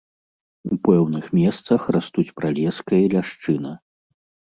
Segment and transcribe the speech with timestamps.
[0.75, 3.75] У пэўных месцах растуць пралеска і ляшчына.